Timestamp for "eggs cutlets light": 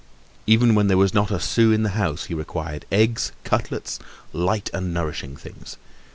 2.91-4.67